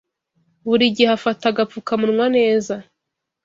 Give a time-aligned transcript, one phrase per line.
[0.67, 2.73] Buri gihe afata agapfukamunwa neza